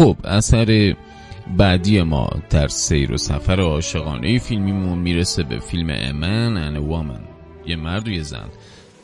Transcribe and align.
خب 0.00 0.16
اثر 0.24 0.96
بعدی 1.56 2.02
ما 2.02 2.30
در 2.50 2.68
سیر 2.68 3.12
و 3.12 3.16
سفر 3.16 3.60
عاشقانه 3.60 4.38
فیلمیمون 4.38 4.98
می‌رسه 4.98 5.42
به 5.42 5.58
فیلم 5.58 5.90
امن 5.90 6.56
ان 6.56 6.76
وامن 6.76 7.20
یه 7.66 7.76
مرد 7.76 8.08
و 8.08 8.10
یه 8.10 8.22
زن. 8.22 8.48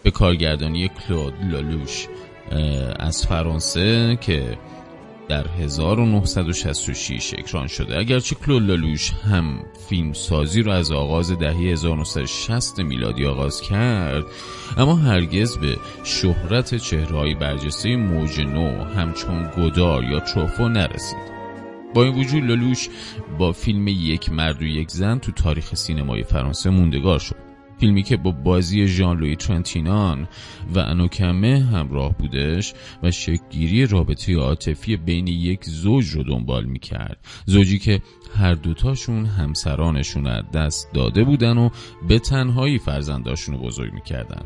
به 0.02 0.10
کارگردانی 0.10 0.88
کلود 0.88 1.34
لالوش 1.50 2.06
از 2.98 3.26
فرانسه 3.26 4.18
که 4.20 4.58
در 5.28 5.46
1966 5.48 7.34
اکران 7.38 7.66
شده. 7.66 7.98
اگرچه 7.98 8.34
کلود 8.34 8.62
لالوش 8.62 9.10
هم 9.10 9.58
فیلم 9.88 10.12
سازی 10.12 10.62
رو 10.62 10.72
از 10.72 10.92
آغاز 10.92 11.38
دهه 11.38 11.56
1960 11.56 12.78
میلادی 12.78 13.26
آغاز 13.26 13.60
کرد 13.60 14.24
اما 14.76 14.96
هرگز 14.96 15.56
به 15.56 15.76
شهرت 16.04 16.74
چهرهایی 16.74 17.34
برجسته 17.34 17.96
موج 17.96 18.40
نو 18.40 18.84
همچون 18.84 19.50
گودار 19.56 20.04
یا 20.04 20.20
تروفو 20.20 20.68
نرسید. 20.68 21.36
با 21.94 22.04
این 22.04 22.14
وجود 22.14 22.44
لالوش 22.44 22.88
با 23.38 23.52
فیلم 23.52 23.88
یک 23.88 24.32
مرد 24.32 24.62
و 24.62 24.66
یک 24.66 24.90
زن 24.90 25.18
تو 25.18 25.32
تاریخ 25.32 25.74
سینمای 25.74 26.22
فرانسه 26.22 26.70
موندگار 26.70 27.18
شد. 27.18 27.45
فیلمی 27.80 28.02
که 28.02 28.16
با 28.16 28.30
بازی 28.30 28.86
ژان 28.86 29.18
لوی 29.18 29.36
ترنتینان 29.36 30.28
و 30.74 30.78
انوکمه 30.78 31.64
همراه 31.64 32.18
بودش 32.18 32.74
و 33.02 33.10
شکگیری 33.10 33.86
رابطه 33.86 34.36
عاطفی 34.36 34.96
بین 34.96 35.26
یک 35.26 35.64
زوج 35.64 36.08
رو 36.08 36.22
دنبال 36.22 36.64
می‌کرد. 36.64 37.26
زوجی 37.46 37.78
که 37.78 38.02
هر 38.36 38.54
دوتاشون 38.54 39.26
همسرانشون 39.26 40.26
از 40.26 40.50
دست 40.54 40.92
داده 40.92 41.24
بودن 41.24 41.58
و 41.58 41.70
به 42.08 42.18
تنهایی 42.18 42.78
فرزنداشون 42.78 43.54
رو 43.54 43.60
بزرگ 43.60 43.92
می‌کردن. 43.92 44.42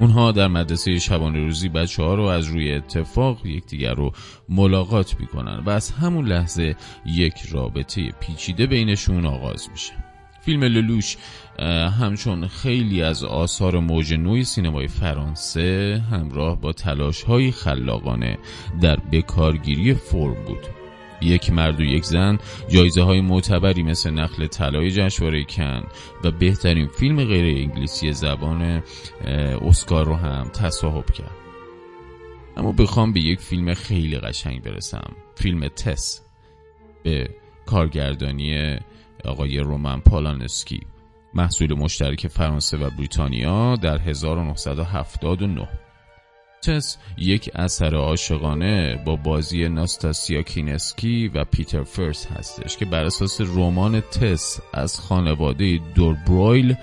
اونها 0.00 0.32
در 0.32 0.48
مدرسه 0.48 0.98
شبانه 0.98 1.38
روزی 1.38 1.68
بچه 1.68 2.02
ها 2.02 2.14
رو 2.14 2.22
از 2.22 2.46
روی 2.46 2.72
اتفاق 2.72 3.46
یکدیگر 3.46 3.94
رو 3.94 4.12
ملاقات 4.48 5.20
می‌کنن 5.20 5.62
و 5.66 5.70
از 5.70 5.90
همون 5.90 6.26
لحظه 6.26 6.76
یک 7.06 7.34
رابطه 7.50 8.10
پیچیده 8.20 8.66
بینشون 8.66 9.26
آغاز 9.26 9.70
میشه. 9.70 10.09
فیلم 10.40 10.64
للوش 10.64 11.16
همچون 12.00 12.48
خیلی 12.48 13.02
از 13.02 13.24
آثار 13.24 13.78
موج 13.78 14.14
نوی 14.14 14.44
سینمای 14.44 14.88
فرانسه 14.88 16.02
همراه 16.10 16.60
با 16.60 16.72
تلاش 16.72 17.22
های 17.22 17.50
خلاقانه 17.50 18.38
در 18.80 18.96
بکارگیری 18.96 19.94
فرم 19.94 20.44
بود. 20.46 20.66
یک 21.22 21.52
مرد 21.52 21.80
و 21.80 21.84
یک 21.84 22.04
زن 22.04 22.38
جایزه 22.68 23.02
های 23.02 23.20
معتبری 23.20 23.82
مثل 23.82 24.10
نخل 24.10 24.46
طلای 24.46 24.90
جشنواره 24.90 25.44
کن 25.44 25.82
و 26.24 26.30
بهترین 26.30 26.86
فیلم 26.86 27.24
غیر 27.24 27.56
انگلیسی 27.56 28.12
زبان 28.12 28.82
اسکار 29.62 30.06
رو 30.06 30.14
هم 30.14 30.48
تصاحب 30.48 31.10
کرد. 31.10 31.36
اما 32.56 32.72
بخوام 32.72 33.12
به 33.12 33.20
یک 33.20 33.40
فیلم 33.40 33.74
خیلی 33.74 34.18
قشنگ 34.18 34.62
برسم. 34.62 35.12
فیلم 35.34 35.68
تس 35.68 36.20
به 37.02 37.28
کارگردانی 37.66 38.78
آقای 39.24 39.58
رومن 39.58 40.00
پالانسکی 40.00 40.80
محصول 41.34 41.74
مشترک 41.74 42.28
فرانسه 42.28 42.76
و 42.76 42.90
بریتانیا 42.90 43.76
در 43.76 43.98
1979 43.98 45.68
تس 46.62 46.96
یک 47.18 47.50
اثر 47.54 47.94
عاشقانه 47.94 49.02
با 49.06 49.16
بازی 49.16 49.68
ناستاسیا 49.68 50.42
کینسکی 50.42 51.28
و 51.28 51.44
پیتر 51.44 51.82
فرس 51.82 52.26
هستش 52.26 52.76
که 52.76 52.84
بر 52.84 53.04
اساس 53.04 53.40
رمان 53.40 54.00
تس 54.00 54.60
از 54.74 55.00
خانواده 55.00 55.80
دوربرویل 55.94 56.76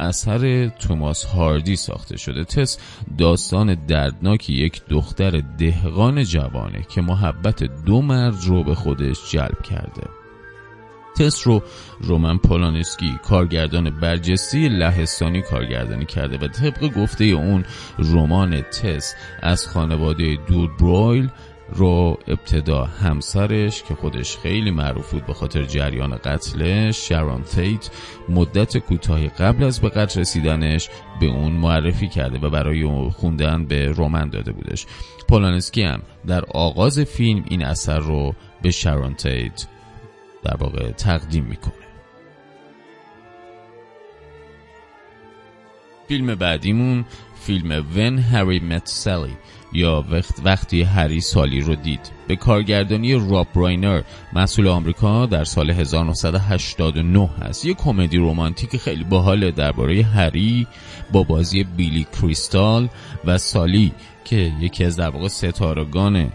اثر 0.00 0.68
توماس 0.68 1.24
هاردی 1.24 1.76
ساخته 1.76 2.16
شده. 2.16 2.44
تس 2.44 2.78
داستان 3.18 3.74
دردناک 3.74 4.50
یک 4.50 4.82
دختر 4.88 5.30
دهقان 5.58 6.24
جوانه 6.24 6.86
که 6.94 7.00
محبت 7.00 7.62
دو 7.62 8.02
مرد 8.02 8.44
رو 8.44 8.64
به 8.64 8.74
خودش 8.74 9.30
جلب 9.30 9.62
کرده. 9.62 10.21
تست 11.18 11.42
رو 11.42 11.62
رومن 12.00 12.38
پولانسکی 12.38 13.18
کارگردان 13.22 13.90
برجسته 13.90 14.68
لهستانی 14.68 15.42
کارگردانی 15.42 16.04
کرده 16.04 16.46
و 16.46 16.48
طبق 16.48 16.92
گفته 16.92 17.24
اون 17.24 17.64
رمان 17.98 18.62
تس 18.62 19.14
از 19.42 19.66
خانواده 19.68 20.36
برویل 20.78 21.28
رو 21.74 22.18
ابتدا 22.28 22.84
همسرش 22.84 23.82
که 23.82 23.94
خودش 23.94 24.36
خیلی 24.36 24.70
معروف 24.70 25.10
بود 25.10 25.26
به 25.26 25.34
خاطر 25.34 25.62
جریان 25.62 26.16
قتلش 26.16 27.08
شارون 27.08 27.42
تیت 27.42 27.90
مدت 28.28 28.78
کوتاهی 28.78 29.28
قبل 29.28 29.64
از 29.64 29.80
به 29.80 29.88
قتل 29.88 30.20
رسیدنش 30.20 30.88
به 31.20 31.26
اون 31.26 31.52
معرفی 31.52 32.08
کرده 32.08 32.38
و 32.38 32.50
برای 32.50 33.10
خوندن 33.10 33.64
به 33.64 33.94
رمان 33.96 34.30
داده 34.30 34.52
بودش. 34.52 34.86
پولانسکی 35.28 35.82
هم 35.82 36.02
در 36.26 36.44
آغاز 36.44 36.98
فیلم 36.98 37.44
این 37.48 37.64
اثر 37.64 37.98
رو 37.98 38.34
به 38.62 38.70
شارون 38.70 39.14
تیت 39.14 39.66
در 40.44 40.56
واقع 40.56 40.90
تقدیم 40.90 41.44
می‌کنه. 41.44 41.72
فیلم 46.08 46.34
بعدیمون 46.34 47.04
فیلم 47.34 47.86
ون 47.96 48.18
هری 48.18 48.60
مت 48.60 48.86
سالی 48.86 49.36
یا 49.72 50.04
وقت 50.10 50.34
وقتی 50.44 50.82
هری 50.82 51.20
سالی 51.20 51.60
رو 51.60 51.74
دید. 51.74 52.10
به 52.28 52.36
کارگردانی 52.36 53.14
راب 53.14 53.46
براینر 53.54 54.02
مسئول 54.32 54.68
آمریکا 54.68 55.26
در 55.26 55.44
سال 55.44 55.70
1989 55.70 57.30
هست. 57.40 57.64
یه 57.64 57.74
کمدی 57.74 58.18
رومانتیک 58.18 58.76
خیلی 58.76 59.04
باحاله 59.04 59.50
درباره 59.50 60.02
هری 60.02 60.66
با 61.12 61.22
بازی 61.22 61.64
بیلی 61.64 62.06
کریستال 62.20 62.88
و 63.24 63.38
سالی 63.38 63.92
که 64.24 64.52
یکی 64.60 64.84
از 64.84 64.96
در 64.96 65.08
واقع 65.08 65.28
ستارگان 65.28 66.32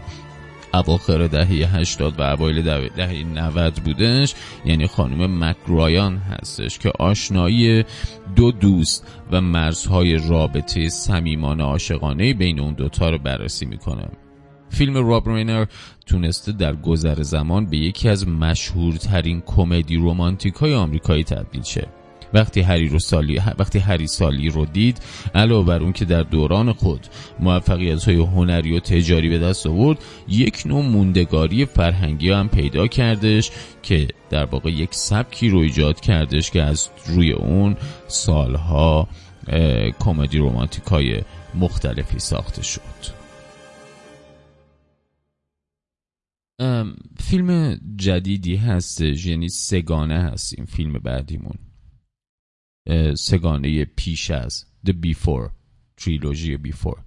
اواخر 0.74 1.26
دهه 1.26 1.76
80 1.76 2.20
و 2.20 2.22
اوایل 2.22 2.62
دهه 2.96 3.24
90 3.24 3.74
بودش. 3.74 4.34
یعنی 4.64 4.86
خانم 4.86 5.44
مکرایان 5.44 6.16
هستش 6.16 6.78
که 6.78 6.92
آشنایی 6.98 7.84
دو 8.36 8.52
دوست 8.52 9.06
و 9.32 9.40
مرزهای 9.40 10.28
رابطه 10.28 10.88
صمیمانه 10.88 11.64
عاشقانه 11.64 12.34
بین 12.34 12.60
اون 12.60 12.74
دوتا 12.74 13.10
رو 13.10 13.18
بررسی 13.18 13.66
می‌کنه. 13.66 14.08
فیلم 14.70 15.08
راب 15.08 15.28
رینر 15.28 15.66
تونسته 16.06 16.52
در 16.52 16.76
گذر 16.76 17.22
زمان 17.22 17.66
به 17.66 17.76
یکی 17.76 18.08
از 18.08 18.28
مشهورترین 18.28 19.42
کمدی 19.46 19.96
رومانتیک 19.96 20.54
های 20.54 20.74
آمریکایی 20.74 21.24
تبدیل 21.24 21.62
شه. 21.62 21.97
وقتی 22.34 22.60
هری 22.60 22.88
رو 22.88 22.98
سالی 22.98 23.40
وقتی 23.58 23.78
هری 23.78 24.06
سالی 24.06 24.48
رو 24.48 24.64
دید 24.64 25.00
علاوه 25.34 25.66
بر 25.66 25.82
اون 25.82 25.92
که 25.92 26.04
در 26.04 26.22
دوران 26.22 26.72
خود 26.72 27.06
موفقیت 27.40 28.04
های 28.04 28.16
هنری 28.16 28.76
و 28.76 28.80
تجاری 28.80 29.28
به 29.28 29.38
دست 29.38 29.66
آورد 29.66 29.98
یک 30.28 30.62
نوع 30.66 30.82
موندگاری 30.82 31.64
فرهنگی 31.64 32.30
هم 32.30 32.48
پیدا 32.48 32.86
کردش 32.86 33.50
که 33.82 34.08
در 34.30 34.44
واقع 34.44 34.70
یک 34.70 34.94
سبکی 34.94 35.48
رو 35.48 35.58
ایجاد 35.58 36.00
کردش 36.00 36.50
که 36.50 36.62
از 36.62 36.88
روی 37.06 37.32
اون 37.32 37.76
سالها 38.08 39.08
کمدی 40.00 40.38
رومانتیک 40.38 40.84
های 40.84 41.20
مختلفی 41.54 42.18
ساخته 42.18 42.62
شد. 42.62 43.18
فیلم 47.20 47.80
جدیدی 47.96 48.56
هست 48.56 49.00
یعنی 49.00 49.48
سگانه 49.48 50.22
هست 50.22 50.54
این 50.56 50.66
فیلم 50.66 50.92
بعدیمون. 50.92 51.67
سگانه 53.14 53.84
پیش 53.84 54.30
از 54.30 54.64
The 54.86 54.92
Before 54.92 55.50
تریلوژی 55.96 56.58
Before. 56.58 56.98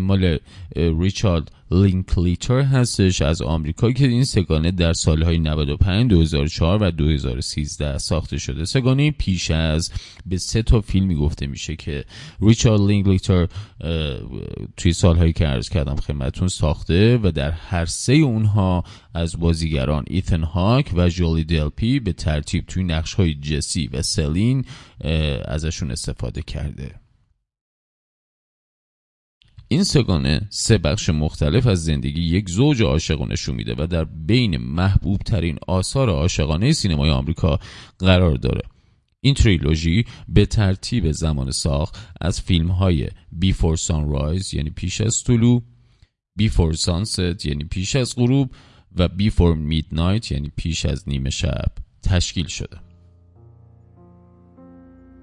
مال 0.00 0.38
ریچارد 0.76 1.52
لینکلیتر 1.72 2.60
هستش 2.60 3.22
از 3.22 3.42
آمریکا 3.42 3.92
که 3.92 4.06
این 4.06 4.24
سگانه 4.24 4.70
در 4.70 4.92
سالهای 4.92 5.38
95 5.38 6.10
2004 6.10 6.82
و 6.82 6.90
2013 6.90 7.98
ساخته 7.98 8.38
شده. 8.38 8.64
سگانه 8.64 9.10
پیش 9.10 9.50
از 9.50 9.92
به 10.26 10.38
سه 10.38 10.62
تا 10.62 10.80
فیلمی 10.80 11.14
گفته 11.14 11.46
میشه 11.46 11.76
که 11.76 12.04
ریچارد 12.40 12.80
لینکلیتر 12.80 13.48
توی 14.76 14.92
سالهایی 14.92 15.32
که 15.32 15.46
عرض 15.46 15.68
کردم 15.68 15.96
خدمتتون 15.96 16.48
ساخته 16.48 17.20
و 17.22 17.30
در 17.30 17.50
هر 17.50 17.86
سه 17.86 18.12
اونها 18.12 18.84
از 19.14 19.40
بازیگران 19.40 20.04
ایتن 20.06 20.42
هاک 20.42 20.92
و 20.96 21.08
جولی 21.08 21.44
دلپی 21.44 22.00
به 22.00 22.12
ترتیب 22.12 22.66
توی 22.66 22.84
نقش 22.84 23.14
های 23.14 23.34
جسی 23.34 23.86
و 23.92 24.02
سلین 24.02 24.64
ازشون 25.44 25.90
استفاده 25.90 26.42
کرده. 26.42 27.01
این 29.72 29.84
سگانه 29.84 30.40
سه 30.50 30.78
بخش 30.78 31.10
مختلف 31.10 31.66
از 31.66 31.84
زندگی 31.84 32.22
یک 32.22 32.50
زوج 32.50 32.82
عاشق 32.82 33.22
نشون 33.22 33.54
میده 33.54 33.74
و 33.78 33.86
در 33.86 34.04
بین 34.04 34.56
محبوب 34.56 35.20
ترین 35.20 35.58
آثار 35.68 36.10
عاشقانه 36.10 36.72
سینمای 36.72 37.10
آمریکا 37.10 37.58
قرار 37.98 38.34
داره. 38.34 38.62
این 39.20 39.34
تریلوژی 39.34 40.04
به 40.28 40.46
ترتیب 40.46 41.12
زمان 41.12 41.50
ساخت 41.50 42.08
از 42.20 42.40
فیلم 42.40 42.70
های 42.70 43.08
Before 43.44 43.78
Sunrise 43.86 44.54
یعنی 44.54 44.70
پیش 44.70 45.00
از 45.00 45.24
طلوع 45.24 45.62
Before 46.40 46.76
Sunset 46.76 47.46
یعنی 47.46 47.64
پیش 47.64 47.96
از 47.96 48.16
غروب 48.16 48.50
و 48.96 49.08
Before 49.08 49.56
Midnight 49.70 50.30
یعنی 50.30 50.52
پیش 50.56 50.86
از 50.86 51.04
نیمه 51.06 51.30
شب 51.30 51.72
تشکیل 52.02 52.46
شده. 52.46 52.91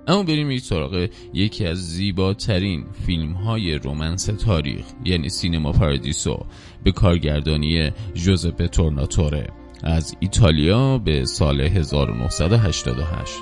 اما 0.08 0.24
بریم 0.24 0.52
یک 0.52 0.62
سراغ 0.62 1.08
یکی 1.34 1.66
از 1.66 1.78
زیباترین 1.78 2.86
فیلم 3.06 3.32
های 3.32 3.76
رومنس 3.76 4.26
تاریخ 4.26 4.86
یعنی 5.06 5.30
سینما 5.30 5.72
پاردیسو 5.72 6.46
به 6.84 6.92
کارگردانی 6.92 7.92
جوزپه 8.14 8.68
تورناتوره. 8.68 9.48
از 9.84 10.16
ایتالیا 10.20 10.98
به 10.98 11.26
سال 11.26 11.62
1988 11.62 13.34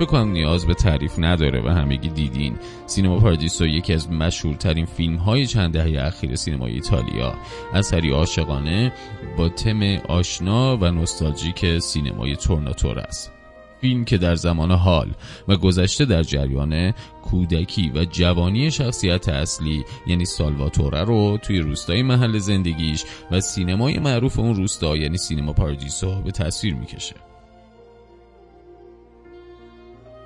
بکنم 0.00 0.32
نیاز 0.32 0.66
به 0.66 0.74
تعریف 0.74 1.18
نداره 1.18 1.62
و 1.62 1.68
همگی 1.68 2.08
دیدین. 2.08 2.56
سینما 2.86 3.18
پاردیسو 3.18 3.66
یکی 3.66 3.94
از 3.94 4.10
مشهورترین 4.10 4.86
فیلم 4.86 5.16
های 5.16 5.46
چند 5.46 5.72
دهه 5.72 6.06
اخیر 6.06 6.36
سینمای 6.36 6.72
ایتالیا. 6.72 7.34
اثری 7.74 8.10
عاشقانه 8.10 8.92
با 9.36 9.48
تم 9.48 9.82
آشنا 10.08 10.76
و 10.76 10.84
نوستالژیک 10.84 11.78
سینمای 11.78 12.36
تورناتور 12.36 12.98
است. 12.98 13.41
فیلم 13.82 14.04
که 14.04 14.18
در 14.18 14.34
زمان 14.34 14.70
حال 14.70 15.10
و 15.48 15.56
گذشته 15.56 16.04
در 16.04 16.22
جریان 16.22 16.92
کودکی 17.22 17.92
و 17.94 18.04
جوانی 18.04 18.70
شخصیت 18.70 19.28
اصلی 19.28 19.84
یعنی 20.06 20.24
سالواتوره 20.24 21.04
رو 21.04 21.38
توی 21.42 21.58
روستای 21.58 22.02
محل 22.02 22.38
زندگیش 22.38 23.04
و 23.30 23.40
سینمای 23.40 23.98
معروف 23.98 24.38
اون 24.38 24.54
روستا 24.54 24.96
یعنی 24.96 25.16
سینما 25.16 25.52
پاردیسو 25.52 26.22
به 26.22 26.30
تصویر 26.30 26.74
می‌کشه. 26.74 27.31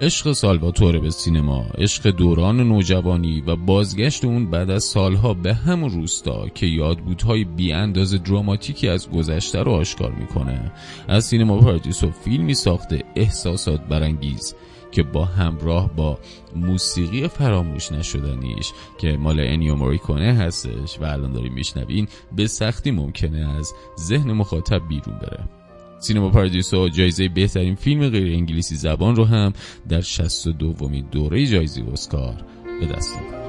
عشق 0.01 0.33
سالواتوره 0.33 0.99
به 0.99 1.11
سینما 1.11 1.67
عشق 1.79 2.11
دوران 2.11 2.61
نوجوانی 2.61 3.41
و 3.41 3.57
بازگشت 3.57 4.25
اون 4.25 4.51
بعد 4.51 4.71
از 4.71 4.85
سالها 4.85 5.35
به 5.35 5.55
همون 5.55 5.91
روستا 5.91 6.49
که 6.49 6.67
یادبودهای 6.67 7.45
بی 7.45 7.73
انداز 7.73 8.23
دراماتیکی 8.23 8.89
از 8.89 9.11
گذشته 9.11 9.63
رو 9.63 9.73
آشکار 9.73 10.13
می‌کنه. 10.13 10.73
از 11.09 11.25
سینما 11.25 11.59
پاردیسو 11.59 12.11
فیلمی 12.11 12.55
ساخته 12.55 13.05
احساسات 13.17 13.81
برانگیز 13.81 14.55
که 14.93 15.03
با 15.03 15.25
همراه 15.25 15.97
با 15.97 16.19
موسیقی 16.57 17.29
فراموش 17.29 17.93
نشدنیش 17.93 18.73
که 18.99 19.17
مال 19.17 19.41
انیو 19.41 19.75
موریکونه 19.75 20.33
هستش 20.33 21.01
و 21.01 21.05
الان 21.05 21.33
داریم 21.33 21.53
میشنوین 21.53 22.09
به 22.37 22.47
سختی 22.47 22.91
ممکنه 22.91 23.57
از 23.59 23.73
ذهن 24.01 24.33
مخاطب 24.33 24.89
بیرون 24.89 25.19
بره. 25.19 25.56
سینما 25.99 26.31
پارادیسو 26.31 26.89
جایزه 26.89 27.29
بهترین 27.29 27.75
فیلم 27.75 28.09
غیر 28.09 28.37
انگلیسی 28.37 28.77
زبان 28.77 29.17
رو 29.17 29.25
هم 29.25 29.53
در 29.89 30.01
62 30.01 30.73
دومین 30.73 31.07
دوره 31.11 31.47
جایزه 31.47 31.83
اسکار 31.93 32.35
به 32.81 32.87
دست 32.87 33.13
آورد. 33.17 33.46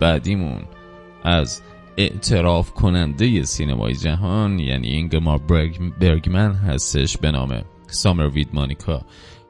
بعدیمون 0.00 0.62
از 1.24 1.62
اعتراف 1.96 2.70
کننده 2.70 3.42
سینمای 3.42 3.94
جهان 3.94 4.58
یعنی 4.58 4.88
اینگمار 4.88 5.38
برگمن 6.00 6.52
هستش 6.52 7.18
به 7.18 7.30
نام 7.30 7.62
سامر 7.86 8.28
وید 8.28 8.48
مانیکا 8.52 9.02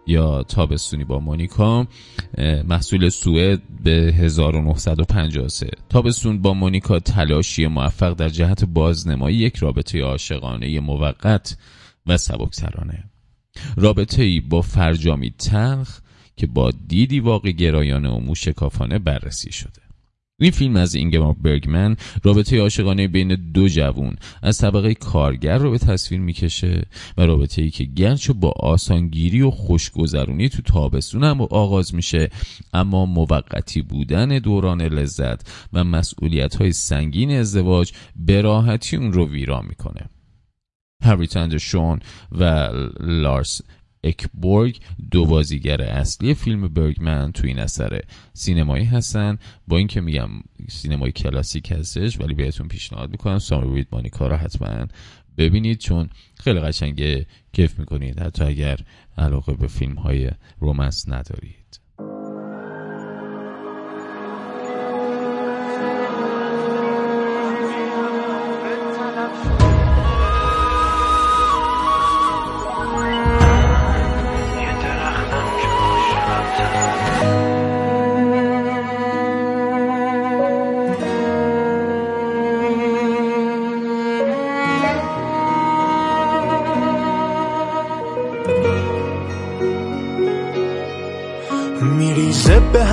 یا 0.06 0.42
تابستونی 0.42 1.04
با 1.04 1.20
مونیکا 1.20 1.86
محصول 2.64 3.08
سوئد 3.08 3.62
به 3.84 3.90
1953 3.90 5.70
تابستون 5.88 6.42
با 6.42 6.54
مونیکا 6.54 6.98
تلاشی 6.98 7.66
موفق 7.66 8.12
در 8.12 8.28
جهت 8.28 8.64
بازنمایی 8.64 9.36
یک 9.36 9.56
رابطه 9.56 10.02
عاشقانه 10.02 10.80
موقت 10.80 11.56
و 12.06 12.16
سبکسرانه. 12.16 13.04
رابطه 13.76 14.22
ای 14.22 14.40
با 14.40 14.62
فرجامی 14.62 15.30
تلخ 15.30 16.00
که 16.36 16.46
با 16.46 16.70
دیدی 16.86 17.20
واقع 17.20 17.50
گرایانه 17.50 18.08
و 18.08 18.18
موشکافانه 18.18 18.98
بررسی 18.98 19.52
شده. 19.52 19.85
این 20.40 20.50
فیلم 20.50 20.76
از 20.76 20.94
اینگمار 20.94 21.32
برگمن 21.32 21.96
رابطه 22.22 22.60
عاشقانه 22.60 23.08
بین 23.08 23.34
دو 23.34 23.68
جوون. 23.68 24.16
از 24.42 24.58
طبقه 24.58 24.94
کارگر 24.94 25.58
رو 25.58 25.70
به 25.70 25.78
تصویر 25.78 26.20
می‌کشه 26.20 26.82
و 27.16 27.26
رابطه 27.26 27.62
ای 27.62 27.70
که 27.70 27.84
گرچه 27.84 28.32
با 28.32 28.50
آسانگیری 28.50 29.42
و 29.42 29.50
خوشگذرونی 29.50 30.48
تو 30.48 30.62
تابستون 30.62 31.24
هم 31.24 31.40
آغاز 31.40 31.94
میشه. 31.94 32.30
اما 32.72 33.06
موقتی 33.06 33.82
بودن 33.82 34.38
دوران 34.38 34.82
لذت 34.82 35.68
و 35.72 35.84
مسئولیت 35.84 36.56
های 36.56 36.72
سنگین 36.72 37.30
ازدواج 37.30 37.92
به 38.16 38.40
راحتی 38.40 38.96
اون 38.96 39.12
رو 39.12 39.28
ویران 39.28 39.66
می‌کنه. 39.68 40.10
هریتند 41.02 41.56
شون 41.56 42.00
و 42.32 42.70
لارس 43.00 43.60
اکبورگ 44.06 44.78
دو 45.10 45.26
بازیگر 45.26 45.82
اصلی 45.82 46.34
فیلم 46.34 46.68
برگمن 46.68 47.32
تو 47.32 47.46
این 47.46 47.58
اثر 47.58 48.00
سینمایی 48.32 48.84
هستن. 48.84 49.38
با 49.68 49.78
اینکه 49.78 50.00
میگم 50.00 50.28
سینمای 50.68 51.12
کلاسیک 51.12 51.72
هستش 51.72 52.20
ولی 52.20 52.34
بهتون 52.34 52.68
پیشنهاد 52.68 53.10
می‌کنم 53.10 53.38
سامر 53.38 53.66
وید 53.66 53.88
مانیکا 53.92 54.26
رو 54.26 54.36
حتما 54.36 54.86
ببینید 55.38 55.78
چون 55.78 56.10
خیلی 56.38 56.60
قشنگه 56.60 57.26
کیف 57.52 57.78
می‌کنید 57.78 58.20
حتی 58.20 58.44
اگر 58.44 58.78
علاقه 59.18 59.52
به 59.52 59.66
فیلم 59.66 59.94
های 59.94 60.30
رومنس 60.60 61.08
ندارید. 61.08 61.85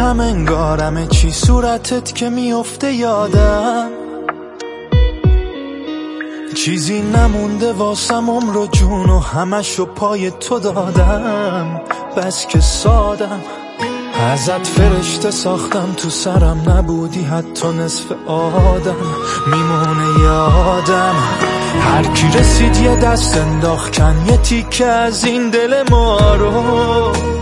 هم 0.03 0.19
انگارم 0.19 1.07
چی 1.07 1.31
صورتت 1.31 2.15
که 2.15 2.29
میفته 2.29 2.93
یادم. 2.93 3.89
چیزی 6.55 7.01
نمونده 7.01 7.74
واسم 7.74 8.29
عمر 8.29 8.57
و 8.57 8.67
جون 8.67 9.10
و 9.10 9.19
همشو 9.19 9.86
پای 9.86 10.31
تو 10.31 10.60
دادم. 10.60 11.81
بس 12.17 12.48
که 12.48 12.60
سادم 12.60 13.41
ازت 14.31 14.67
فرشته 14.67 15.31
ساختم. 15.31 15.93
تو 15.98 16.10
سرم 16.10 16.63
نبودی 16.69 17.24
حتی 17.24 17.67
نصف 17.67 18.12
آدم. 18.27 18.95
میمونه 19.48 20.19
یادم 20.24 21.15
هر 21.81 22.03
کی 22.03 22.27
رسید 22.27 22.77
یه 22.77 22.95
دست 22.95 23.38
انداخت 23.38 23.98
کن 23.98 24.25
یه 24.29 24.38
تیکه 24.38 24.86
از 24.86 25.25
این 25.25 25.50
دل 25.50 25.83
ما 25.91 26.36
رو. 26.36 27.32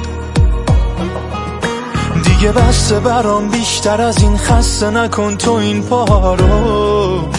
دیگه 2.41 2.53
بسته 2.53 2.99
برام 2.99 3.47
بیشتر 3.47 4.01
از 4.01 4.21
این 4.21 4.37
خسته 4.37 4.89
نکن 4.89 5.37
تو 5.37 5.51
این 5.51 5.83
پا 5.83 6.35
رو. 6.35 7.29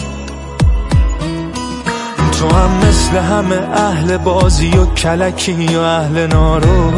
تو 2.39 2.47
هم 2.47 2.69
مثل 2.87 3.17
همه 3.17 3.55
اهل 3.73 4.17
بازی 4.17 4.69
و 4.69 4.85
کلکی 4.85 5.75
و 5.75 5.79
اهل 5.79 6.27
نارو. 6.27 6.91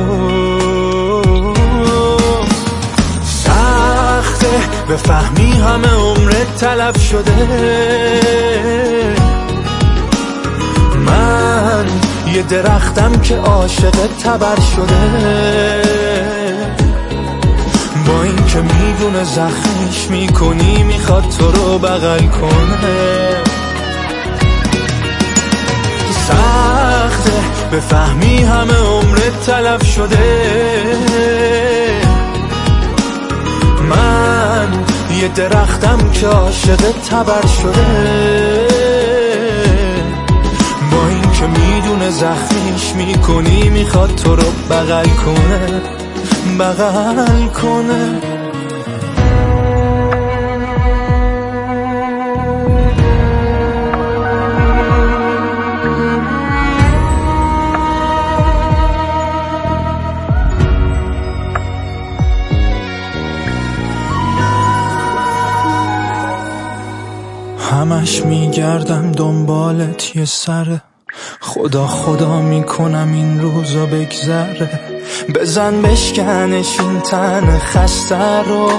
سخته 3.24 4.59
به 4.88 4.95
فهمی 4.95 5.51
همه 5.51 5.93
عمرت 5.93 6.57
تلف 6.57 7.01
شده. 7.01 7.47
من 11.05 11.85
یه 12.33 12.41
درختم 12.41 13.12
که 13.21 13.38
عاشق 13.38 14.07
تبر 14.24 14.59
شده. 14.75 16.04
با 18.07 18.24
این 18.24 18.45
که 18.45 18.62
می‌دونه 18.62 19.24
زخمش 19.24 20.07
می‌کنی 20.09 20.83
می‌خواد 20.83 21.29
تو 21.29 21.51
رو 21.51 21.79
بغل 21.79 22.25
کنه. 22.27 23.43
سخته 26.27 27.31
بفهمی 27.71 28.43
همه 28.43 28.74
عمرت 28.74 29.45
تلف 29.45 29.91
شده. 29.91 30.83
من 33.89 34.67
یه 35.21 35.27
درختم 35.27 36.12
که 36.12 36.27
عاشق 36.27 36.91
تبر 37.09 37.47
شده. 37.47 38.67
با 40.91 41.07
این 41.07 41.31
که 41.31 41.47
می‌دونه 41.47 42.09
زخمیش 42.09 42.93
می‌کنی 42.95 43.69
می‌خواد 43.69 44.15
تو 44.15 44.35
رو 44.35 44.51
بغل 44.69 45.09
کنه. 45.09 45.81
بغل 46.59 47.47
کنه. 47.47 48.21
همش 67.71 68.25
میگردم 68.25 69.12
دنبالت 69.12 70.15
یه 70.15 70.25
سره. 70.25 70.81
خدا 71.41 71.88
خدا 71.88 72.41
می‌کنم 72.41 73.12
این 73.13 73.41
روزا 73.41 73.85
بگذره. 73.85 74.95
بزن 75.34 75.82
بشکنش 75.82 76.79
این 76.79 77.01
تن 77.01 77.60
خسته 77.60 78.41
رو 78.48 78.72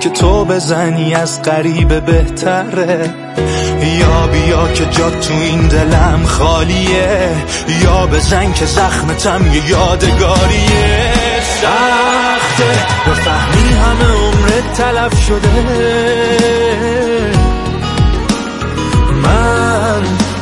که 0.00 0.10
تو 0.10 0.44
بزنی 0.44 1.14
از 1.14 1.42
قریب 1.42 2.04
بهتره. 2.04 3.14
یا 3.98 4.26
بیا 4.26 4.68
که 4.68 4.84
جا 4.84 5.10
تو 5.10 5.34
این 5.34 5.68
دلم 5.68 6.20
خالیه 6.24 7.28
یا 7.84 8.06
بزن 8.06 8.52
که 8.52 8.66
زخمتم 8.66 9.46
یه 9.54 9.70
یادگاریه. 9.70 11.12
سخته 11.62 12.70
بفهمی 13.10 13.72
همه 13.72 14.12
عمرت 14.14 14.72
تلف 14.74 15.24
شده. 15.24 15.50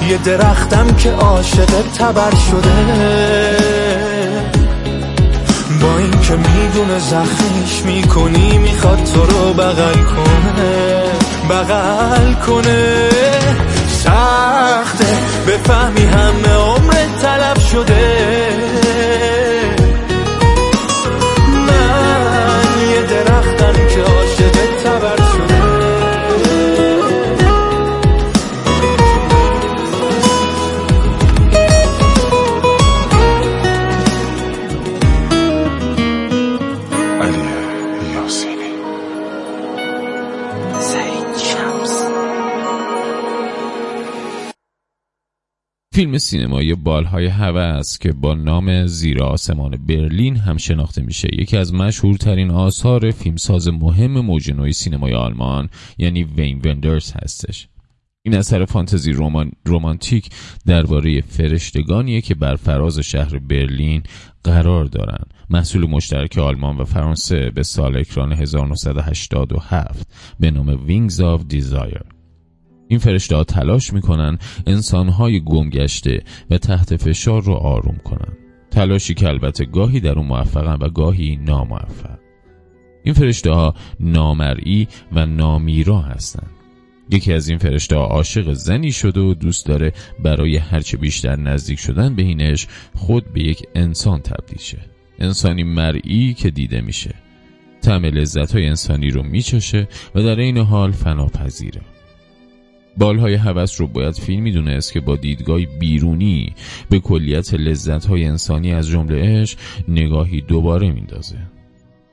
یه 0.08 0.18
درختم 0.18 0.94
که 0.96 1.10
عاشق 1.10 1.82
تبر 1.98 2.30
شده. 2.50 3.67
که 6.28 6.34
می‌دونه 6.36 6.98
زخمیش 6.98 7.82
می‌کنی 7.84 8.58
می‌خواد 8.58 9.04
تو 9.04 9.26
رو 9.26 9.52
بغل 9.52 10.02
کنه 10.02 11.02
بغل 11.50 12.32
کنه. 12.32 13.08
سخته 13.88 15.06
بفهمی 15.46 16.04
همه 16.04 16.54
عمر 16.54 16.94
طلب 17.22 17.58
شده. 17.58 18.77
فیلم 45.98 46.18
سینمایی 46.18 46.74
بالهای 46.74 47.26
هوس 47.26 47.98
که 47.98 48.12
با 48.12 48.34
نام 48.34 48.86
زیر 48.86 49.22
آسمان 49.22 49.70
برلین 49.70 50.36
هم 50.36 50.56
شناخته 50.56 51.02
میشه. 51.02 51.28
یکی 51.32 51.56
از 51.56 51.74
مشهورترین 51.74 52.50
آثار 52.50 53.10
فیلمساز 53.10 53.68
مهم 53.68 54.20
موج 54.20 54.50
نوعی 54.50 54.72
سینمای 54.72 55.14
آلمان 55.14 55.68
یعنی 55.98 56.24
وین 56.24 56.60
وندرز 56.64 57.12
هستش. 57.22 57.68
این 58.22 58.36
اثر 58.36 58.64
فانتزی 58.64 59.12
رومان، 59.12 59.52
رومانتیک 59.64 60.30
درباره 60.66 61.20
فرشتگانیه 61.20 62.20
که 62.20 62.34
بر 62.34 62.56
فراز 62.56 62.98
شهر 62.98 63.38
برلین 63.38 64.02
قرار 64.44 64.84
دارن 64.84 65.24
محصول 65.50 65.90
مشترک 65.90 66.38
آلمان 66.38 66.76
و 66.76 66.84
فرانسه 66.84 67.50
به 67.50 67.62
سال 67.62 67.96
اکران 67.96 68.32
1987 68.32 70.08
به 70.40 70.50
نام 70.50 70.76
Wings 70.86 71.14
of 71.14 71.54
Desire. 71.54 72.17
این 72.88 72.98
فرشته 72.98 73.36
ها 73.36 73.44
تلاش 73.44 73.92
می‌کنن 73.92 74.38
انسانهای 74.66 75.40
گمگشته 75.40 76.22
و 76.50 76.58
تحت 76.58 76.96
فشار 76.96 77.42
رو 77.42 77.54
آروم 77.54 77.96
کنن. 78.04 78.32
تلاشی 78.70 79.14
که 79.14 79.28
البته 79.28 79.64
گاهی 79.64 80.00
در 80.00 80.18
اون 80.18 80.26
موفقن 80.26 80.78
و 80.80 80.88
گاهی 80.88 81.36
ناموفق. 81.36 82.18
این 83.04 83.14
فرشته 83.14 83.50
ها 83.50 83.74
نامرئی 84.00 84.88
و 85.12 85.26
نامیرا 85.26 85.98
هستند 85.98 86.50
یکی 87.10 87.32
از 87.32 87.48
این 87.48 87.58
فرشته 87.58 87.96
ها 87.96 88.04
عاشق 88.04 88.52
زنی 88.52 88.92
شده 88.92 89.20
و 89.20 89.34
دوست 89.34 89.66
داره 89.66 89.92
برای 90.24 90.56
هرچه 90.56 90.96
بیشتر 90.96 91.36
نزدیک 91.36 91.78
شدن 91.78 92.14
به 92.14 92.22
اینش 92.22 92.66
خود 92.94 93.32
به 93.32 93.40
یک 93.40 93.62
انسان 93.74 94.20
تبدیل 94.20 94.58
شه. 94.58 94.78
انسانی 95.18 95.62
مرئی 95.62 96.34
که 96.34 96.50
دیده 96.50 96.80
میشه. 96.80 97.14
طعم 97.82 98.04
لذت 98.04 98.52
های 98.52 98.66
انسانی 98.66 99.10
رو 99.10 99.22
میچشه 99.22 99.88
و 100.14 100.22
در 100.22 100.36
این 100.36 100.58
حال 100.58 100.92
فناپذیره. 100.92 101.80
بالهای 102.98 103.34
هوس 103.34 103.80
رو 103.80 103.86
باید 103.86 104.14
فیلم 104.14 104.42
می‌دونست 104.42 104.92
که 104.92 105.00
با 105.00 105.16
دیدگاه 105.16 105.60
بیرونی 105.80 106.54
به 106.90 107.00
کلیت 107.00 107.54
لذتهای 107.54 108.24
انسانی 108.24 108.72
از 108.72 108.88
جمله 108.88 109.44
نگاهی 109.88 110.40
دوباره 110.40 110.92
میندازه. 110.92 111.38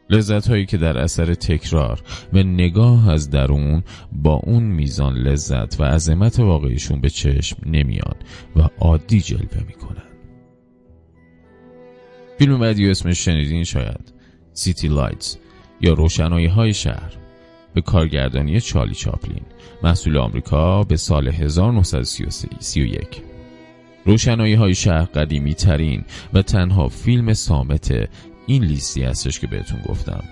لذت 0.10 0.48
هایی 0.48 0.66
که 0.66 0.78
در 0.78 0.98
اثر 0.98 1.34
تکرار 1.34 2.02
و 2.34 2.44
نگاه 2.44 3.10
از 3.10 3.30
درون 3.30 3.84
با 4.12 4.34
اون 4.34 4.64
میزان 4.64 5.14
لذت 5.14 5.82
و 5.82 5.84
عظمت 5.84 6.40
واقعیشون 6.40 7.02
به 7.02 7.10
چشم 7.10 7.58
نمیان 7.66 8.16
و 8.56 8.70
عادی 8.80 9.22
جلوه 9.22 9.64
می‌کنن. 9.68 10.04
فیلم 12.40 12.60
بعدی 12.60 12.90
اسمش 12.90 13.26
شنیدین؟ 13.26 13.64
شاید. 13.64 14.14
City 14.54 14.88
Lights 14.88 15.38
یا 15.82 15.94
روشنایی 15.94 16.48
های 16.48 16.74
شهر. 16.74 17.25
به 17.76 17.82
کارگردانی 17.82 18.62
چارلی 18.62 18.96
چاپلین. 18.96 19.42
محصول 19.84 20.18
آمریکا 20.18 20.84
به 20.84 20.98
سال 20.98 21.28
1931 21.28 23.22
روشنایی 24.06 24.54
های 24.54 24.76
شهر 24.76 25.06
قدیمی 25.06 25.54
ترین 25.54 26.04
و 26.34 26.42
تنها 26.42 26.88
فیلم 26.88 27.34
صامت 27.34 28.10
این 28.48 28.64
لیستی 28.64 29.04
هستش 29.04 29.40
که 29.40 29.48
بهتون 29.48 29.80
گفتم. 29.90 30.24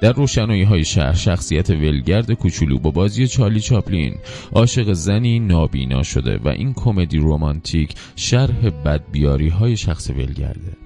در 0.00 0.12
روشنایی 0.12 0.62
های 0.62 0.84
شهر 0.84 1.12
شخصیت 1.12 1.70
ولگرد 1.70 2.32
کوچولو 2.32 2.78
با 2.78 2.90
بازی 2.90 3.28
چارلی 3.28 3.60
چاپلین 3.60 4.14
عاشق 4.52 4.92
زنی 4.92 5.40
نابینا 5.40 6.02
شده 6.02 6.40
و 6.44 6.48
این 6.48 6.72
کمدی 6.74 7.18
رومانتیک 7.18 7.94
شرح 8.16 8.70
بدبیاری 8.84 9.48
های 9.48 9.76
شخص 9.76 10.10
ولگرده. 10.10 10.81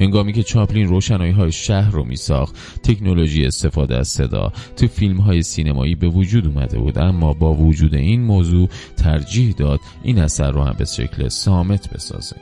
هنگامی 0.00 0.32
که 0.32 0.42
چاپلین 0.42 0.88
روشنایی 0.88 1.32
های 1.32 1.52
شهر 1.52 1.90
رو 1.90 2.04
میساخت 2.04 2.82
تکنولوژی 2.82 3.44
استفاده 3.44 3.96
از 3.96 4.08
صدا 4.08 4.52
تو 4.76 4.86
فیلم 4.86 5.20
های 5.20 5.42
سینمایی 5.42 5.94
به 5.94 6.08
وجود 6.08 6.46
اومده 6.46 6.78
بود 6.78 6.98
اما 6.98 7.32
با 7.32 7.54
وجود 7.54 7.94
این 7.94 8.22
موضوع 8.22 8.68
ترجیح 8.96 9.52
داد 9.52 9.80
این 10.02 10.18
اثر 10.18 10.50
رو 10.50 10.62
هم 10.62 10.74
به 10.78 10.84
شکل 10.84 11.28
سامت 11.28 11.90
بسازه. 11.90 12.36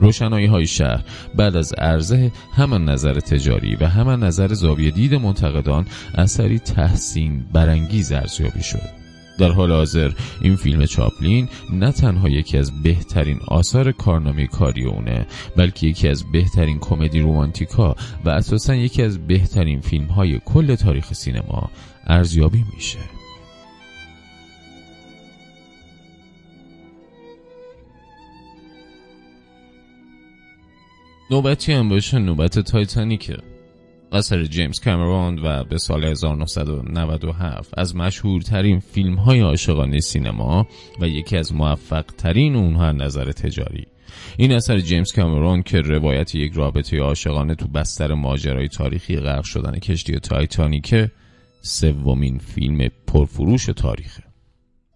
روشنایی 0.00 0.46
های 0.46 0.66
شهر 0.66 1.04
بعد 1.34 1.56
از 1.56 1.72
عرضه 1.72 2.32
همان 2.52 2.84
نظر 2.84 3.20
تجاری 3.20 3.76
و 3.76 3.86
همان 3.86 4.24
نظر 4.24 4.54
زاویه 4.54 4.90
دید 4.90 5.14
منتقدان 5.14 5.86
اثری 6.14 6.58
تحسین 6.58 7.44
برانگیز 7.52 8.12
ارزیابی 8.12 8.62
شد. 8.62 9.01
در 9.42 9.52
حال 9.52 9.72
حاضر 9.72 10.12
این 10.40 10.56
فیلم 10.56 10.86
چاپلین 10.86 11.48
نه 11.72 11.92
تنها 11.92 12.28
یکی 12.28 12.58
از 12.58 12.82
بهترین 12.82 13.40
آثار 13.48 13.92
کارنامه 13.92 14.46
کاری 14.46 14.84
اونه 14.84 15.26
بلکه 15.56 15.86
یکی 15.86 16.08
از 16.08 16.32
بهترین 16.32 16.78
کمدی 16.78 17.20
رومانتیکا 17.20 17.96
و 18.24 18.30
اساسا 18.30 18.74
یکی 18.74 19.02
از 19.02 19.26
بهترین 19.26 19.80
فیلم 19.80 20.06
های 20.06 20.40
کل 20.44 20.74
تاریخ 20.74 21.12
سینما 21.12 21.70
ارزیابی 22.06 22.64
میشه. 22.74 22.98
نوبتی 31.30 31.72
هم 31.72 31.88
باشه 31.88 32.18
نوبت 32.18 32.58
تایتانیکه. 32.58 33.51
اثر 34.14 34.44
جیمز 34.44 34.80
کامرون 34.80 35.38
و 35.38 35.64
به 35.64 35.78
سال 35.78 36.04
1997 36.04 37.78
از 37.78 37.96
مشهورترین 37.96 38.80
فیلم 38.80 39.14
های 39.14 39.40
عاشقانه 39.40 40.00
سینما 40.00 40.66
و 41.00 41.08
یکی 41.08 41.36
از 41.36 41.54
موفق 41.54 42.04
ترین 42.18 42.56
اونها 42.56 42.83
از 42.83 42.92
نظر 42.92 43.32
تجاری. 43.32 43.86
این 44.36 44.52
اثر 44.52 44.80
جیمز 44.80 45.12
کامرون 45.12 45.62
که 45.62 45.80
روایت 45.80 46.34
یک 46.34 46.52
رابطه 46.52 47.00
عاشقانه 47.00 47.54
تو 47.54 47.68
بستر 47.68 48.14
ماجرای 48.14 48.68
تاریخی 48.68 49.16
غرق 49.16 49.44
شدن 49.44 49.78
کشتی 49.78 50.18
تایتانیک 50.18 50.94
سومین 51.62 52.38
فیلم 52.38 52.88
پرفروش 53.06 53.66
تاریخه 53.66 54.22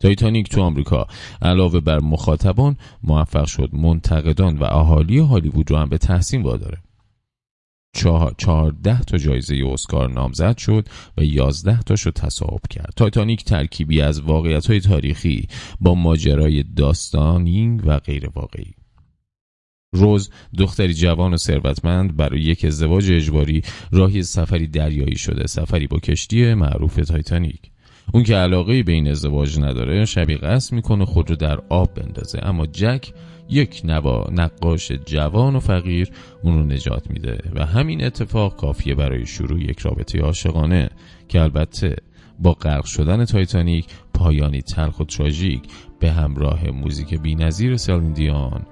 تایتانیک 0.00 0.48
تو 0.48 0.62
آمریکا 0.62 1.06
علاوه 1.42 1.80
بر 1.80 1.98
مخاطبان 1.98 2.76
موفق 3.02 3.46
شد 3.46 3.70
منتقدان 3.72 4.58
و 4.58 4.64
اهالی 4.64 5.18
هالیوود 5.18 5.70
رو 5.70 5.76
هم 5.76 5.88
به 5.88 5.98
تحسین 5.98 6.42
واداره. 6.42 6.78
چهارده 8.38 9.00
تا 9.00 9.18
جایزه 9.18 9.62
اسکار 9.72 10.10
نامزد 10.10 10.58
شد 10.58 10.88
و 11.18 11.24
یازده 11.24 11.82
تاشو 11.82 12.10
تصاحب 12.10 12.60
کرد. 12.70 12.92
تایتانیک 12.96 13.44
ترکیبی 13.44 14.00
از 14.00 14.20
واقعیت 14.20 14.66
های 14.66 14.80
تاریخی 14.80 15.48
با 15.80 15.94
ماجرای 15.94 16.62
داستانی 16.62 17.76
و 17.86 17.98
غیر 17.98 18.30
واقعی 18.34 18.74
رز 19.92 20.30
دختری 20.58 20.94
جوان 20.94 21.34
و 21.34 21.36
ثروتمند 21.36 22.16
برای 22.16 22.40
یک 22.40 22.64
ازدواج 22.64 23.12
اجباری 23.12 23.62
راهی 23.92 24.22
سفری 24.22 24.66
دریایی 24.66 25.16
شده 25.16 25.46
سفری 25.46 25.86
با 25.86 25.98
کشتی 25.98 26.54
معروف 26.54 26.96
تایتانیک. 26.96 27.60
اون 28.12 28.22
که 28.22 28.34
علاقه 28.34 28.82
به 28.82 28.92
این 28.92 29.08
ازدواج 29.08 29.58
نداره 29.58 30.04
شبی 30.04 30.36
قصد 30.36 30.72
می‌کنه 30.72 31.04
خود 31.04 31.30
رو 31.30 31.36
در 31.36 31.58
آب 31.68 31.94
بندازه. 31.94 32.38
اما 32.42 32.66
جک 32.66 33.12
یک 33.48 33.82
نوا 33.84 34.26
نقاش 34.32 34.92
جوان 34.92 35.56
و 35.56 35.60
فقیر 35.60 36.10
اون 36.42 36.72
نجات 36.72 37.10
میده 37.10 37.38
و 37.54 37.66
همین 37.66 38.04
اتفاق 38.04 38.56
کافیه 38.56 38.94
برای 38.94 39.26
شروع 39.26 39.60
یک 39.60 39.78
رابطه 39.78 40.20
عاشقانه 40.20 40.90
که 41.28 41.40
البته 41.40 41.96
با 42.38 42.52
غرق 42.52 42.84
شدن 42.84 43.24
تایتانیک 43.24 43.86
پایانی 44.14 44.62
تلخ 44.62 45.00
و 45.00 45.04
تراژیک 45.04 45.62
به 46.00 46.12
همراه 46.12 46.70
موزیک 46.70 47.14
بینظیر 47.14 47.76
سلین 47.76 48.21
دیون 48.21 48.66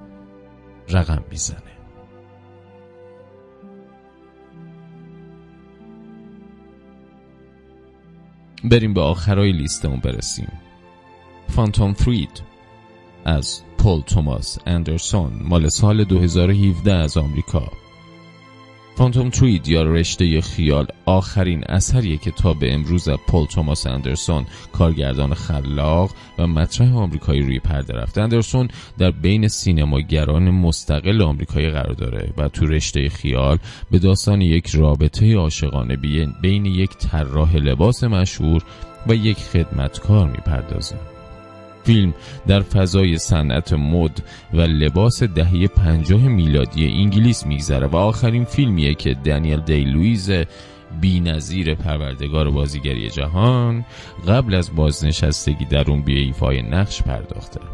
رقم 0.88 1.24
می‌زنه. 1.30 1.58
بریم 8.64 8.94
به 8.94 9.00
آخرای 9.00 9.52
لیستمون 9.52 10.00
برسیم. 10.00 10.48
Phantom 11.48 11.92
Thread 11.92 12.42
از 13.24 13.63
پول 13.78 14.00
توماس 14.00 14.58
اندرسون 14.66 15.32
مال 15.42 15.68
سال 15.68 16.04
2017 16.04 16.92
از 16.92 17.16
آمریکا. 17.16 17.70
فانتوم 18.96 19.30
ترید 19.30 19.68
یا 19.68 19.82
رشته 19.82 20.40
خیال 20.40 20.86
آخرین 21.06 21.64
اثریه 21.68 22.16
که 22.16 22.30
تا 22.30 22.54
به 22.54 22.74
امروز 22.74 23.08
پول 23.08 23.46
توماس 23.46 23.86
اندرسون 23.86 24.46
کارگردان 24.72 25.34
خلاق 25.34 26.10
و 26.38 26.46
مطرح 26.46 26.96
آمریکایی 26.96 27.42
روی 27.42 27.58
پرده 27.58 27.92
رفته. 27.92 28.22
اندرسون 28.22 28.68
در 28.98 29.10
بین 29.10 29.48
سینماگران 29.48 30.50
مستقل 30.50 31.22
آمریکایی 31.22 31.70
قرار 31.70 31.92
داره 31.92 32.32
و 32.36 32.48
تو 32.48 32.66
رشته 32.66 33.08
خیال 33.08 33.58
به 33.90 33.98
داستان 33.98 34.40
یک 34.40 34.68
رابطه 34.68 35.36
عاشقانه 35.36 35.96
بین 36.42 36.66
یک 36.66 36.90
طراح 36.90 37.56
لباس 37.56 38.04
مشهور 38.04 38.62
و 39.06 39.14
یک 39.14 39.36
خدمتکار 39.36 40.30
می‌پردازه. 40.30 41.13
فیلم 41.84 42.14
در 42.46 42.60
فضای 42.60 43.18
صنعت 43.18 43.72
مد 43.72 44.22
و 44.52 44.60
لباس 44.60 45.22
دهه 45.22 45.66
پنجاه 45.66 46.28
میلادی 46.28 46.86
انگلیس 46.86 47.46
میگذره 47.46 47.86
و 47.86 47.96
آخرین 47.96 48.44
فیلمیه 48.44 48.94
که 48.94 49.14
دنیل 49.14 49.60
دی 49.60 49.84
لوئیس 49.84 50.30
بی 51.00 51.20
نظیر 51.20 51.74
پروردگار 51.74 52.50
بازیگری 52.50 53.10
جهان 53.10 53.84
قبل 54.28 54.54
از 54.54 54.74
بازنشستگی 54.76 55.64
در 55.64 55.90
اون 55.90 56.02
به 56.02 56.12
ایفای 56.12 56.62
نقش 56.62 57.02
پرداخته. 57.02 57.73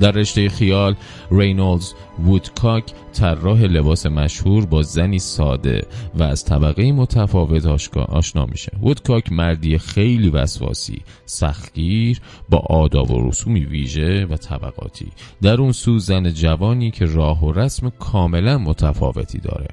در 0.00 0.10
رشته 0.10 0.48
خیال، 0.48 0.94
رینولدز 1.30 1.92
وودکاک 2.18 2.84
طراح 3.12 3.62
لباس 3.62 4.06
مشهور 4.06 4.66
با 4.66 4.82
زنی 4.82 5.18
ساده 5.18 5.86
و 6.14 6.22
از 6.22 6.44
طبقه 6.44 6.92
متفاوت 6.92 7.66
آشنا 7.96 8.46
میشه. 8.46 8.72
وودکاک 8.82 9.32
مردی 9.32 9.78
خیلی 9.78 10.28
وسواسی 10.28 11.02
سختگیر 11.26 12.20
با 12.48 12.58
آداب 12.58 13.10
و 13.10 13.28
رسومی 13.28 13.64
ویژه 13.64 14.26
و 14.26 14.36
طبقاتی. 14.36 15.08
در 15.42 15.60
اون 15.60 15.72
سو 15.72 15.98
زن 15.98 16.30
جوانی 16.30 16.90
که 16.90 17.04
راه 17.04 17.44
و 17.44 17.52
رسم 17.52 17.90
کاملا 17.90 18.58
متفاوتی 18.58 19.38
داره. 19.38 19.68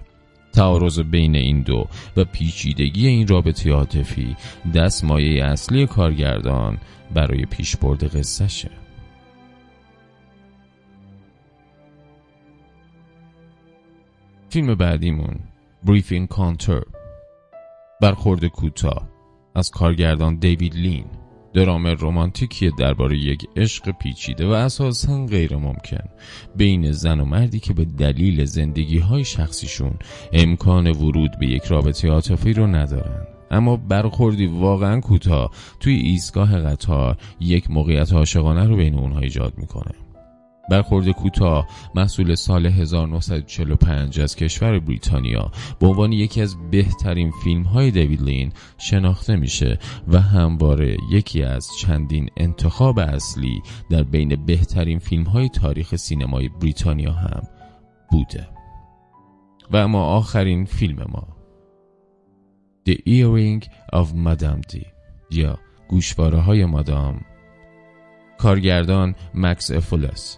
تعارض 0.53 0.99
بین 0.99 1.35
این 1.35 1.61
دو 1.61 1.85
و 2.17 2.23
پیچیدگی 2.23 3.07
این 3.07 3.27
رابطه 3.27 3.71
عاطفی 3.71 4.35
دستمایه 4.75 5.45
اصلی 5.45 5.85
کارگردان 5.85 6.77
برای 7.13 7.45
پیشبرد 7.45 8.15
قصهشه. 8.15 8.69
فیلم 14.49 14.75
بعدیمون 14.75 15.39
بریفینگ 15.83 16.27
کانتر 16.27 16.81
برخورد 18.01 18.45
کوتاه 18.45 19.09
از 19.55 19.71
کارگردان 19.71 20.35
دیوید 20.35 20.75
لین. 20.75 21.05
درام 21.53 21.87
رمانتیکی 21.87 22.71
درباره 22.71 23.17
یک 23.17 23.45
عشق 23.55 23.91
پیچیده 23.91 24.47
و 24.47 24.51
اساسا 24.51 25.25
غیر 25.25 25.55
ممکن 25.55 26.03
بین 26.55 26.91
زن 26.91 27.19
و 27.19 27.25
مردی 27.25 27.59
که 27.59 27.73
به 27.73 27.85
دلیل 27.85 28.45
زندگی 28.45 28.97
های 28.97 29.23
شخصیشون 29.23 29.93
امکان 30.33 30.87
ورود 30.87 31.39
به 31.39 31.47
یک 31.47 31.63
رابطه 31.63 32.09
عاطفی 32.09 32.53
رو 32.53 32.67
ندارن. 32.67 33.27
اما 33.51 33.77
برخوردی 33.77 34.45
واقعا 34.45 35.01
کوتاه 35.01 35.51
توی 35.79 35.93
ایستگاه 35.93 36.59
قطار 36.59 37.17
یک 37.39 37.71
موقعیت 37.71 38.13
عاشقانه 38.13 38.67
رو 38.67 38.75
بین 38.75 38.95
اونها 38.95 39.19
ایجاد 39.19 39.53
می‌کنه. 39.57 40.06
برخورد 40.69 41.09
کوتاه 41.09 41.67
محصول 41.95 42.35
سال 42.35 42.65
1945 42.65 44.19
از 44.19 44.35
کشور 44.35 44.79
بریتانیا. 44.79 45.51
به 45.79 45.87
عنوان 45.87 46.11
یکی 46.11 46.41
از 46.41 46.55
بهترین 46.71 47.31
فیلم 47.43 47.63
های 47.63 47.91
دیوید 47.91 48.21
لین 48.21 48.51
شناخته 48.77 49.35
میشه 49.35 49.79
و 50.07 50.21
همواره 50.21 50.97
یکی 51.11 51.43
از 51.43 51.69
چندین 51.79 52.29
انتخاب 52.37 52.99
اصلی 52.99 53.61
در 53.89 54.03
بین 54.03 54.45
بهترین 54.45 54.99
فیلم 54.99 55.23
های 55.23 55.49
تاریخ 55.49 55.95
سینمای 55.95 56.49
بریتانیا 56.49 57.11
هم 57.11 57.41
بوده. 58.11 58.47
و 59.71 59.77
اما 59.77 60.03
آخرین 60.05 60.65
فیلم 60.65 61.05
ما. 61.09 61.27
The 62.89 62.95
Earring 63.05 63.67
of 63.93 64.07
Madame 64.13 64.61
D. 64.73 64.85
یا 65.31 65.59
گوشواره 65.87 66.39
های 66.39 66.65
مادام. 66.65 67.21
کارگردان 68.37 69.15
مکس 69.33 69.71
افولس. 69.71 70.37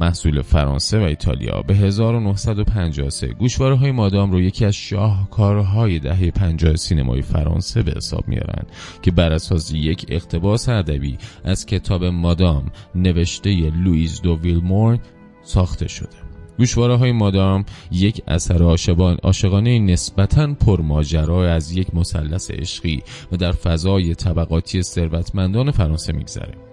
محصول 0.00 0.42
فرانسه 0.42 0.98
و 0.98 1.02
ایتالیا 1.02 1.62
به 1.62 1.74
1953 1.74 3.26
گوشواره 3.26 3.76
های 3.76 3.90
مادام 3.90 4.32
رو 4.32 4.40
یکی 4.40 4.64
از 4.64 4.74
شاهکارهای 4.74 5.98
دهه 5.98 6.30
50 6.30 6.76
سینمای 6.76 7.22
فرانسه 7.22 7.82
به 7.82 7.92
حساب 7.96 8.28
میارن 8.28 8.64
که 9.02 9.10
بر 9.10 9.32
اساس 9.32 9.72
یک 9.72 10.06
اقتباس 10.08 10.68
ادبی 10.68 11.18
از 11.44 11.66
کتاب 11.66 12.04
مادام 12.04 12.70
نوشته 12.94 13.70
لوئیز 13.70 14.22
دو 14.22 14.38
ویلمور 14.42 14.98
ساخته 15.42 15.88
شده. 15.88 16.16
گوشواره 16.58 16.96
های 16.96 17.12
مادام 17.12 17.64
یک 17.90 18.22
اثر 18.28 18.62
عاشقانه 19.22 19.78
نسبتا 19.78 20.54
پرماجرا 20.54 21.52
از 21.52 21.72
یک 21.72 21.94
مثلث 21.94 22.50
عشقی 22.50 23.02
و 23.32 23.36
در 23.36 23.52
فضای 23.52 24.14
طبقاتی 24.14 24.82
ثروتمندان 24.82 25.70
فرانسه 25.70 26.12
میگذره. 26.12 26.71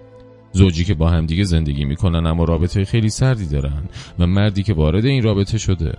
زوجی 0.52 0.84
که 0.84 0.94
با 0.94 1.10
همدیگه 1.10 1.44
زندگی 1.44 1.86
می‌کنن 1.86 2.26
اما 2.26 2.44
رابطه 2.44 2.86
خیلی 2.86 3.10
سردی 3.10 3.46
دارن 3.46 3.84
و 4.20 4.28
مردی 4.28 4.64
که 4.64 4.74
وارد 4.74 5.06
این 5.06 5.24
رابطه 5.24 5.58
شده. 5.58 5.94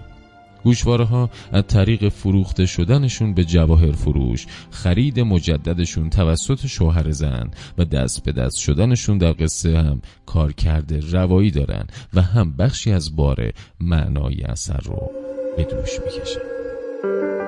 گوشواره 0.65 1.05
ها 1.05 1.31
از 1.53 1.65
طریق 1.67 2.09
فروخته 2.09 2.67
شدنشون 2.67 3.35
به 3.35 3.45
جواهر 3.45 3.93
فروش 3.93 4.47
خرید 4.71 5.21
مجددشون 5.21 6.11
توسط 6.11 6.67
شوهر 6.67 7.11
زن 7.11 7.51
و 7.79 7.85
دست 7.85 8.25
به 8.25 8.33
دست 8.33 8.57
شدنشون 8.57 9.19
در 9.19 9.33
قصه 9.33 9.79
هم 9.79 10.03
کار 10.27 10.53
کرده 10.53 11.01
روایی 11.11 11.51
دارن 11.51 11.87
و 12.15 12.23
هم 12.23 12.57
بخشی 12.57 12.93
از 12.93 13.17
بار 13.17 13.53
معنای 13.81 14.43
اثر 14.43 14.81
رو 14.85 15.11
به 15.57 15.63
دوش 15.65 15.91
می‌کشن. 16.05 17.40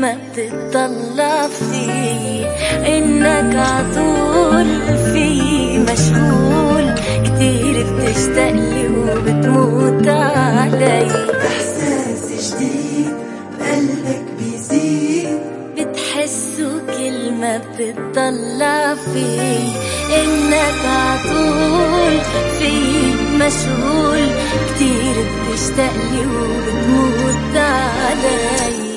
ما 0.00 0.16
بتطلع 0.36 1.48
فيه. 1.48 2.46
إنك 2.86 3.56
عطول 3.56 4.66
فيه 5.12 5.78
مشغول. 5.78 6.94
كتير 7.24 7.86
بتشتاق 7.94 8.52
لي 8.52 8.88
وبتموت 8.88 10.08
علي. 10.08 11.06
إحساس 11.46 12.54
جديد 12.54 13.14
بقلبك 13.58 14.24
بيزيد. 14.38 15.38
بتحسه 15.76 16.80
كل 16.86 17.32
ما 17.32 17.60
بتطلع 17.78 18.94
فيه. 18.94 19.74
إنك 20.22 20.80
عطول 20.84 22.20
فيه 22.58 23.14
مشغول. 23.36 24.26
كتير 24.74 25.14
بتشتاق 25.50 25.94
لي 25.94 26.26
وبتموت 26.26 27.56
علي. 27.56 28.89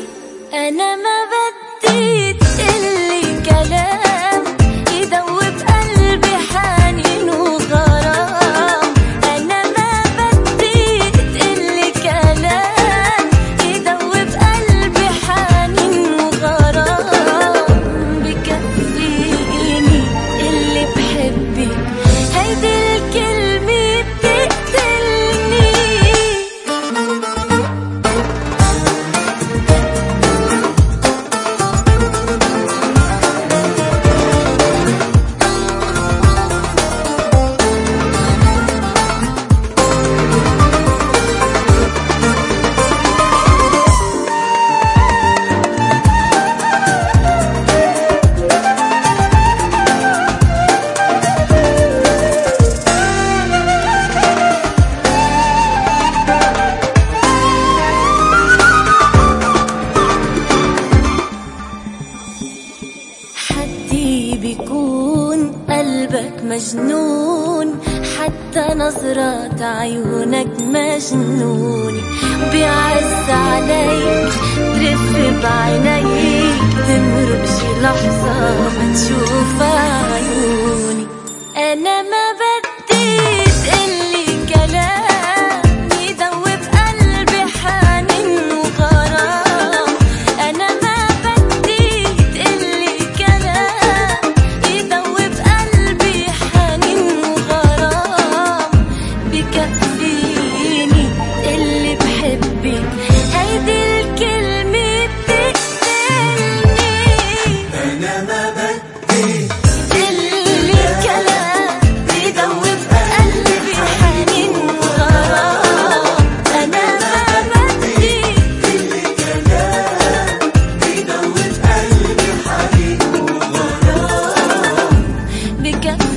انا 0.54 0.96
ما 0.96 1.23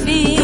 feet. 0.07 0.36